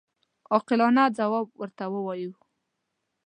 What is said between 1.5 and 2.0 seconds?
ورته